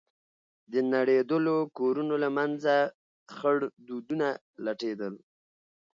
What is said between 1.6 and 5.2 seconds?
كورونو له منځه خړ دودونه لټېدل.